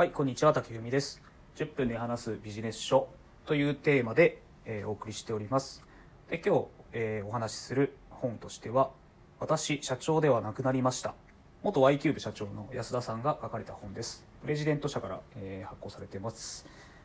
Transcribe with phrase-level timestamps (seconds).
[0.00, 1.20] はい、こんにちは、竹由美です。
[1.56, 3.06] 10分で話すビジネス書
[3.44, 5.84] というテーマで、えーお送りしております。
[6.30, 8.92] で、今日、えーお話しする本としては、
[9.40, 11.14] 私、社長ではなくなりました。
[11.62, 14.24] 元 Y キューブ社長の安田さんが書かれた本です。
[14.40, 16.64] プレジデント社から、えー発行されています。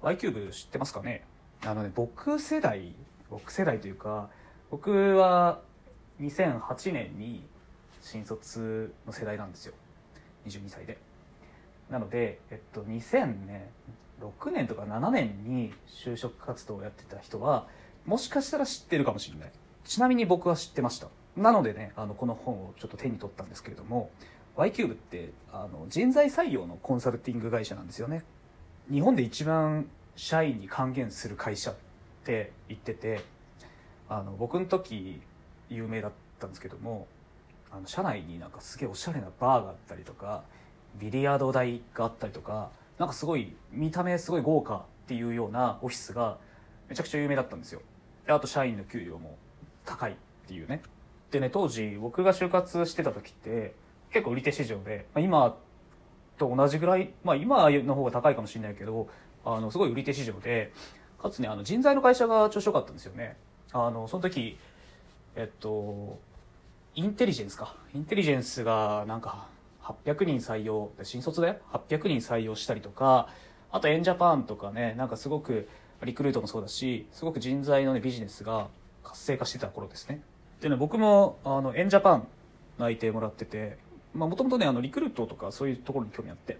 [0.00, 1.24] Y キューブ知ってますかね？
[1.64, 2.94] あのね、僕世代、
[3.28, 4.30] 僕世代というか、
[4.70, 5.60] 僕は
[6.20, 7.48] 2008年に
[8.00, 9.74] 新卒の世代なんですよ。
[10.46, 10.98] 22歳で。
[11.90, 17.68] なので、えっと、2006年とか7年に就職活動をやってた人は、
[18.04, 19.52] もしかしたら知ってるかもしれない。
[19.84, 21.08] ちなみに僕は知ってました。
[21.36, 24.10] なのでね、あの、この本をちょっと手に取ったんですけれども、
[24.56, 28.24] Y キューブって、あの、人材採用のコンサルティング会社なんですよね。
[28.90, 31.74] 日本で一番社員に還元する会社っ
[32.24, 33.20] て言ってて、
[34.08, 35.20] あの、僕の時
[35.68, 37.06] 有名だったんですけども、
[37.70, 40.44] あの、社内になんかすげえおしゃれなバーがあったりとか、
[40.98, 46.38] ビリヤード台があったりとか、なんかすごい、見た目すごい豪華っていうようなオフィスが
[46.88, 47.82] めちゃくちゃ有名だったんですよ。
[48.26, 49.36] であと社員の給料も
[49.84, 50.14] 高いっ
[50.46, 50.82] ていうね。
[51.30, 53.74] でね、当時僕が就活してた時って
[54.10, 55.56] 結構売り手市場で、まあ、今
[56.38, 59.08] と同じぐらい、まあ今の方が高いかもしれないけど、
[59.44, 60.72] あの、すごい売り手市場で、
[61.20, 63.36] かつね、あの人材の会社が調子良かったんですよね。
[63.72, 64.58] あの、その時、
[65.34, 66.18] えっと、
[66.94, 67.74] インテリジェンスか。
[67.94, 69.48] インテリジェンスがなんか
[69.86, 73.28] 800人採用、新卒で800人採用したりとか、
[73.70, 75.68] あとエンジャパンとかね、なんかすごく
[76.04, 78.68] リクルートもそうだし、すごく人材のね、ビジネスが
[79.04, 80.20] 活性化してた頃ですね。
[80.60, 82.26] でね、僕もあの、エンジャパン
[82.78, 83.78] 内定もらってて、
[84.12, 86.58] まあもともとね、あの、リクルートとかそういうところに興味あって、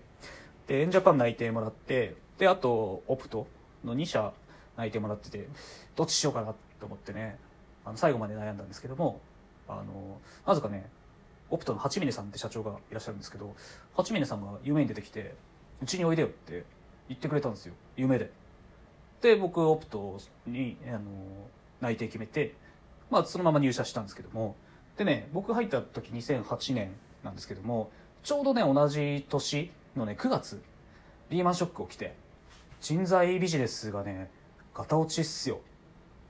[0.69, 3.47] で、エンジャパン内定もらって、で、あと、オプト
[3.85, 4.33] の2社
[4.77, 5.49] 内定もらってて、
[5.97, 7.39] どっちしようかなと思ってね、
[7.85, 9.21] あの、最後まで悩んだんですけども、
[9.69, 10.89] あの、なぜかね、
[11.51, 13.55] オプトの八峰さんって社長がいらっしゃるんですけど、
[13.95, 15.35] 八峰さんが夢に出てきて、
[15.83, 16.65] うちにおいでよって
[17.09, 17.75] 言ってくれたんですよ。
[17.97, 18.31] 夢で。
[19.21, 21.01] で、僕、オプトに、あの、
[21.81, 22.55] 内定決めて、
[23.11, 24.57] まあ、そのまま入社したんですけども、
[24.97, 27.91] でね、僕入った時2008年なんですけども、
[28.23, 30.63] ちょうどね、同じ年のね、9月、
[31.31, 32.15] リーマンショック起きて、
[32.81, 34.31] 人材ビジネスがね、
[34.75, 35.61] ガタ落ちっすよ。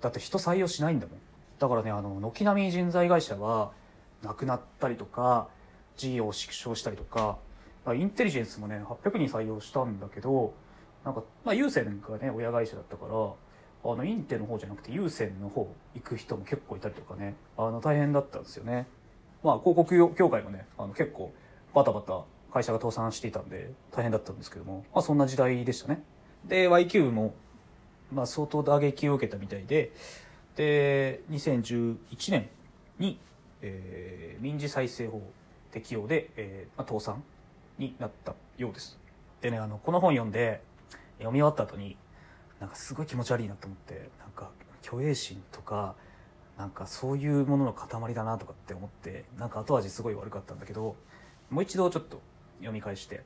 [0.00, 1.18] だって人採用しないんだもん。
[1.58, 3.72] だからね、あの、軒並み人材会社は、
[4.26, 5.48] なくなったりとか、
[5.96, 7.38] 事業を縮小したりとか、
[7.84, 10.52] まインテリジェンスもね、800人採用したんだけど、
[11.04, 13.12] なんか、まあ、優先がね、親会社だったから、
[13.92, 18.88] あの、インテの方じゃなくて、優先の方行く人も結構いたりとかね、あの、大変だったんですよね。
[19.44, 21.32] まあ、広告協会もね、あの、結構、
[21.72, 26.02] バタバタ会社が倒産していたんで、大変だったんですけども、まあ、そんな時代でしたね。
[26.44, 27.34] で、Y キューブも、
[28.12, 29.92] まあ、相当打撃を受けたみたいで、
[30.56, 31.96] で、2011
[32.32, 32.48] 年
[32.98, 33.20] に、
[33.66, 35.22] えー民事再生法
[35.70, 37.22] 適用で、えーまあ、倒産
[37.78, 38.98] になったようです。
[39.40, 40.62] でね、あの、この本読んで、
[41.18, 41.96] 読み終わった後に、
[42.60, 44.50] なんかすごい気持ち悪いなと思って、なんか、
[44.82, 45.94] 虚栄心とか、
[46.56, 50.96] なんかそういうものの塊だなとかって思って、なんか後味すごい悪かったんだけど、
[51.50, 52.20] もう一度ちょっと
[52.58, 53.20] 読み返して、っ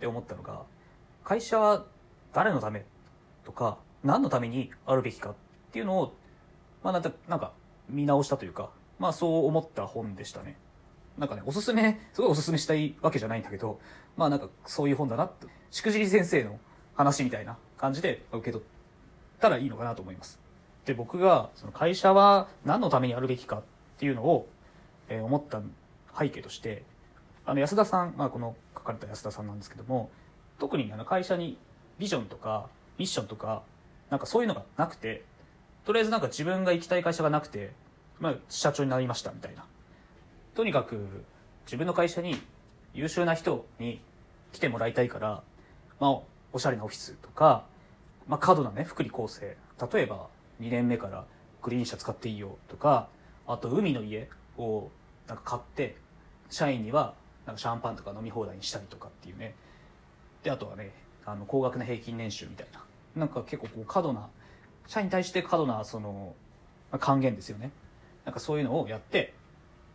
[0.00, 0.62] て思ったのが、
[1.24, 1.86] 会社は
[2.32, 2.84] 誰のため
[3.44, 5.34] とか、何のためにあるべきかっ
[5.72, 6.14] ていうのを、
[6.82, 7.52] まあなんか、なんか
[7.88, 10.56] 見直したというか、まあそう思った本でしたね。
[11.18, 13.80] なんかね、おすすめ、すごいおすすめしたいわけじゃないんだけど、
[14.16, 16.58] まあなんかそういう本だなって、しくじり先生の
[16.94, 18.66] 話みたいな感じで受け取っ
[19.40, 20.38] たらいいのかなと思います。
[20.84, 23.62] で、僕が、その会社は何のためにあるべきかっ
[23.98, 24.48] ていうのを、
[25.08, 25.60] えー思った
[26.18, 26.84] 背景として、
[27.44, 30.10] あの、安田さん、まあこの書かれた安田さんなんですけども、
[30.58, 31.58] 特にあの会社に
[31.98, 32.68] ビジョンとか
[32.98, 33.62] ミッションとか、
[34.10, 35.24] なんかそういうのがなくて、
[35.84, 37.72] とりあえずなんか自分が行きたい会社がなくて、
[38.20, 39.64] まあ社長になりましたみたいな。
[40.54, 41.24] とにかく
[41.66, 42.40] 自分の会社に
[42.94, 44.00] 優秀な人に
[44.52, 45.42] 来てもらいたいから、
[46.00, 46.18] まあ
[46.52, 47.66] おしゃれなオフィスとか、
[48.26, 49.56] まあ過度なね、福利厚生。
[49.92, 50.28] 例えば
[50.60, 51.26] 2年目から
[51.62, 53.08] グリーン車使っていいよとか、
[53.46, 54.90] あと海の家を
[55.26, 55.96] なんか買って、
[56.48, 59.54] 社員にはなんかシャンパンとか飲み放題にしたりとかっていうね。
[60.42, 60.92] で、あとはね、
[61.24, 62.84] あの、高額な平均年収みたいな。
[63.16, 64.28] なんか結構こう過度な、
[64.86, 66.34] 社員に対して過度な、その、
[66.98, 67.70] 還元ですよね。
[68.26, 69.32] なんかそういうのをやって、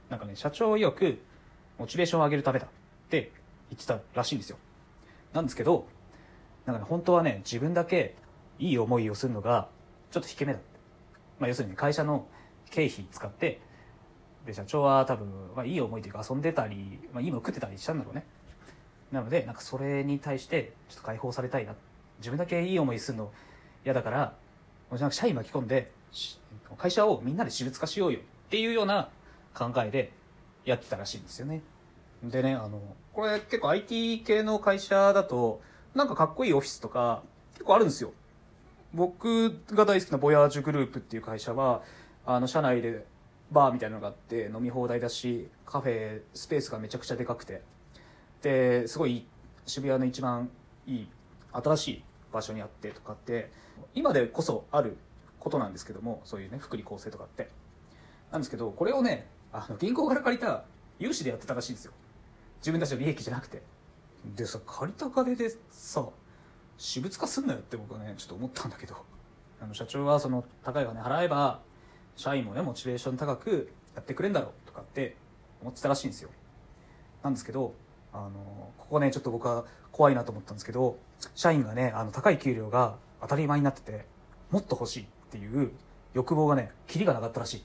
[0.10, 1.20] なんかね、社長曰く、
[1.78, 2.70] モチベーションを上げるためだっ
[3.10, 3.32] て
[3.70, 4.58] 言ってたらしいんですよ。
[5.34, 5.86] なんですけど、
[6.66, 8.16] なんかね、本当はね、自分だけ
[8.58, 9.68] いい思いをするのが、
[10.12, 10.68] ちょっと引け目だって。
[11.40, 12.26] まあ要するに会社の
[12.70, 13.60] 経費使って、
[14.46, 18.26] で、社長は多分、まあいい思いというか遊んでたり、まあいいもの食ってたりしたんだろうね。
[19.12, 21.76] なので、なんかそれに対して、ちょっと解放されたいな。
[22.20, 23.32] 自分だけいい思いするの
[23.84, 24.36] 嫌だから、
[24.90, 25.92] もうなんか社員巻き込んで、
[26.78, 29.10] 会社をみんなで私物化しようよっていうような
[29.54, 30.12] 考えで
[30.66, 31.62] やってたらしいんですよね。
[32.24, 32.82] でね、あの、
[33.14, 35.62] これ結構 IT 系の会社だと、
[35.94, 37.22] なんかかっこいいオフィスとか
[37.54, 38.14] 結構あるんですよ
[38.94, 41.84] 僕が大好きなボヤージュグループっていう会社は
[42.26, 43.06] あの社内で
[43.52, 47.62] バーみたいなのがあって飲み放題だしカフェスペースがめちゃくちゃでかくて
[48.42, 49.26] ですごい
[49.66, 50.50] 渋谷の一番
[50.88, 51.08] いい
[51.52, 53.52] 新しい場所にあってとかって
[53.94, 54.98] 今でこそある
[55.42, 57.50] ことなんですけどもそういうね福利厚生とかって。
[58.32, 60.64] なんですけどこれをねあの銀行から借りた
[61.00, 61.92] 融資でやってたらしいんですよ。
[62.60, 63.62] 自分たちの利益じゃなくて。
[64.36, 66.06] でさ借りた金でさ
[66.78, 68.96] 私物化すんなよって僕はねちょっと思ったんだけど。
[69.62, 71.62] あの社長はその高い金払えば
[72.16, 75.16] 社員もねモチベーション高くやってくれんだろうとかって
[75.62, 76.30] 思ってたらしいんですよ。
[77.22, 77.76] なんですけど
[78.12, 80.98] あのここねちょっと僕は怖いなと思ったんですけど
[81.36, 84.06] 社員がねあの高い給料が当たり前になってて
[84.50, 85.08] もっと欲しい。
[85.32, 85.72] っていう
[86.14, 87.64] 欲望がねキリがなかったらしい。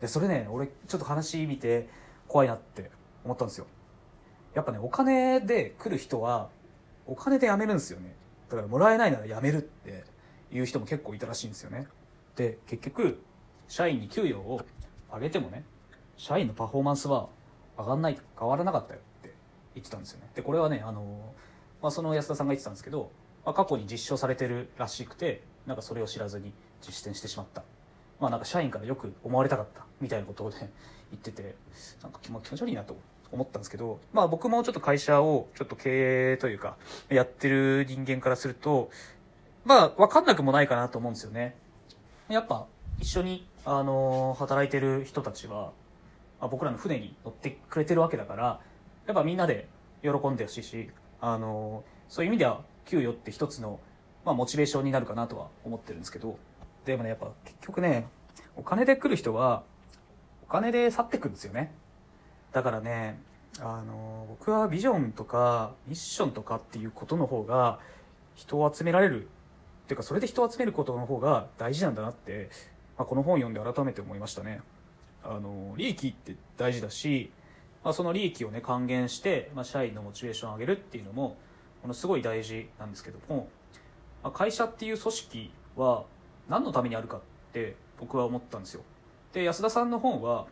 [0.00, 1.88] でそれね俺ちょっと話見て
[2.26, 2.90] 怖いなって
[3.24, 3.66] 思ったんですよ。
[4.54, 6.48] やっぱねお金で来る人は
[7.06, 8.16] お金で辞めるんですよね。
[8.48, 10.04] だからもらえないなら辞めるって
[10.50, 11.86] いう人も結構いたらしいんですよね。
[12.34, 13.22] で結局
[13.68, 14.60] 社員に給与を
[15.12, 15.64] 上げてもね
[16.16, 17.28] 社員のパフォーマンスは
[17.78, 19.32] 上がんない変わらなかったよって
[19.74, 20.28] 言ってたんですよね。
[20.34, 21.32] でこれはねあの、
[21.80, 23.12] まあ、その安田さんが言ってたんですけど、
[23.44, 26.52] まあ、過去に実証されてるらしくてなんかそれを知らずに
[26.82, 27.62] 実践してしまった。
[28.20, 29.84] まあなんか社員からよく思われたかった。
[30.00, 30.70] みたいなことをね
[31.10, 31.54] 言ってて
[32.02, 32.96] なんか気持ち悪いなと
[33.30, 36.76] 思ったんですけどまあ僕もちょっと会社をちょっと経営というか
[37.08, 38.90] やってる人間からすると
[39.64, 41.54] まあ分かんなくもないかなと思うんですよね。
[42.28, 42.66] やっぱ
[42.98, 45.72] 一緒にあの働いてる人たちは、
[46.40, 48.60] まあ、僕らの船に乗ってくれてるわけだから
[49.06, 49.68] やっぱみんなで
[50.02, 50.90] 喜んでほしいし
[51.20, 53.80] あのそういう意味では給与って一つの、
[54.24, 56.38] まあ、モチベーションになるかなとは思ってるんですけど
[56.84, 58.06] でもねやっぱ結局ね
[58.56, 59.62] お金で来る人は
[60.42, 61.72] お金で去ってくんですよね
[62.52, 63.20] だからね
[63.60, 67.78] あの僕はビジョンとかミッションとかっていうことの方が
[68.34, 69.26] 人を集められるっ
[69.86, 72.50] ていうかそれで人を集めることの方が大事なんだなって
[72.96, 74.60] まあ、この本読んで改めて思いましたね。
[75.24, 77.32] あの、利益って大事だし、
[77.82, 81.36] まあ、その利益をね、還元して、まあ、社員のモチベーションを上げるっていうのも、
[81.82, 83.48] ものすごい大事なんですけども、
[84.22, 86.04] まあ、会社っていう組織は
[86.48, 87.20] 何のためにあるかっ
[87.52, 88.82] て僕は思ったんですよ。
[89.32, 90.46] で、安田さんの本は、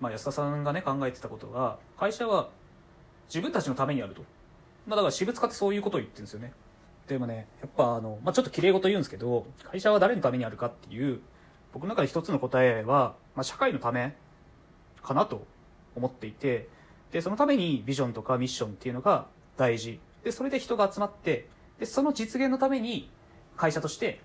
[0.00, 2.48] まあ、安田さんがね、考えてたことが、会社は
[3.28, 4.22] 自分たちのためにあると。
[4.86, 6.52] まあ、だから私物化ってそういうことを言ってるんですよね。
[7.06, 11.20] でもね、やっぱあの、まあ、ちょっと綺麗事言うんですけど、会社は誰のためにあるかっていう、
[11.72, 14.16] 僕の中で一つの答えは、まあ、社会のため
[15.02, 15.46] かなと
[15.96, 16.68] 思っていて
[17.12, 19.26] でそのためにビジョンとかミッションっていうのが
[19.56, 21.48] 大事でそれで人が集まって
[21.78, 23.10] でその実現のために
[23.56, 24.20] 会社として、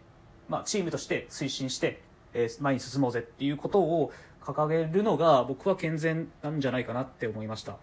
[0.50, 2.02] まあ、チームとして推進して、
[2.34, 4.12] えー、前に進もうぜっていうことを
[4.42, 7.78] 掲げるのが僕は健全なんじゃないかなって思いました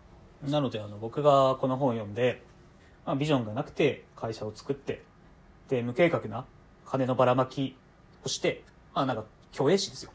[0.47, 2.43] なのであの僕がこの本を読んで、
[3.07, 5.03] まあ、ビジョンがなくて会社を作って
[5.69, 6.45] で無計画な
[6.85, 7.77] 金のばらまき
[8.25, 8.63] をして
[8.95, 10.13] まあなんか虚栄心ですよ。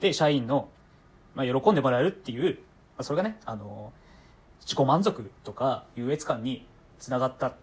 [0.00, 0.68] で、社員の、
[1.34, 2.58] まあ、喜んでもらえるっていう、ま
[2.98, 3.92] あ、それがね、あの、
[4.60, 6.66] 自己満足とか優越感に
[6.98, 7.54] つながった。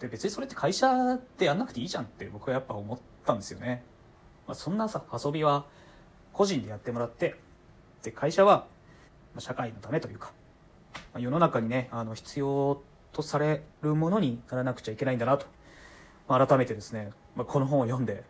[0.00, 3.82] で、別にそれって会社でやんなくていいじゃんって僕はやっぱ思ったんですよね。
[4.46, 5.64] まあ、そんなさ、遊びは
[6.32, 7.36] 個人でやってもらって、
[8.02, 8.66] で、会社は、
[9.38, 10.32] 社会のためというか、
[10.94, 12.82] まあ、世の中にね、あの、必要
[13.12, 15.46] とされるものにならなくちゃいけないんだなと、
[16.28, 18.24] まあ、改めてですね、まあ、この本を読んで、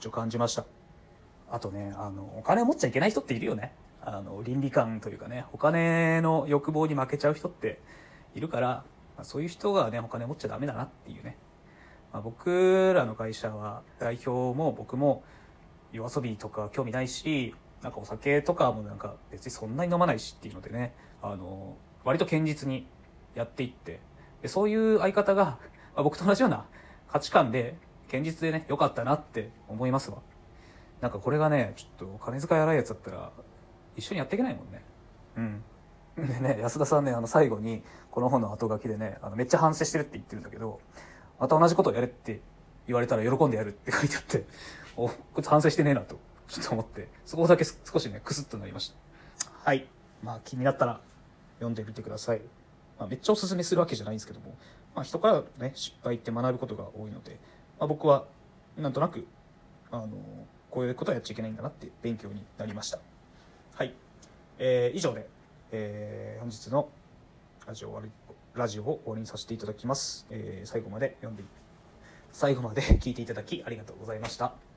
[0.00, 0.64] ちょ感じました。
[1.50, 3.74] あとね、あの、お金を持っちゃいけない人っているよね。
[4.00, 7.80] あの、倫理観というかね、お金の欲望に負けちゃう人って
[8.34, 8.84] いるから、
[9.18, 11.36] まあ、そういう人がね、お金持っちゃダメだなっていうね。
[12.12, 15.24] まあ、僕らの会社は、代表も僕も
[15.92, 22.86] 夜遊びとか興味ないし、なんかお酒とかもなんか別にそんなに飲まないしっていうのでね、あの、割と堅実に
[23.34, 24.00] やっていって、
[24.40, 25.58] でそういう相方が、ま
[25.96, 26.66] あ、僕と同じような
[27.08, 27.76] 価値観で、
[28.08, 30.18] 堅実でね、良かったなって思いますわ。
[31.00, 33.32] なんかこれがね、ちょっと金遣い荒いやつだったら、
[33.96, 34.84] 一緒にやっていけないもんね。
[35.36, 35.62] うん。
[36.26, 40.80] でね、安田さんね、あの最後に、この本の後書きでね、あのめっちゃ反省してるって言ってるんだけど、
[41.38, 42.40] また同じことをやれって
[42.86, 44.44] 言われたら喜んでやるって書いてあって、
[44.96, 48.96] お、こいつ反省してねえなと、ちょっと思って、そこだけ少しね、クスッとなりました。
[49.64, 49.86] はい。
[50.22, 51.00] まあ気になったら
[51.58, 52.40] 読んでみてください。
[52.98, 54.56] まあめっちゃおすすめするわけじゃないんですけども、
[54.94, 57.38] まあ人からね、失敗って学ぶことが多いので、
[57.78, 58.24] まあ僕は
[58.76, 59.26] なんとなく、
[59.90, 60.08] あの
[60.70, 62.98] こういうことはやっちゃいけないんだなって勉強になりました。
[63.74, 63.94] はい。
[64.58, 65.28] えー、以上で、
[65.70, 66.88] えー、本日の
[67.66, 68.10] ラジオ終わり、
[68.54, 70.26] ラジオを終わりにさせていただきます。
[70.30, 71.42] えー、最後まで読んで、
[72.32, 74.67] 最後まで聞いていただきありがとうございました。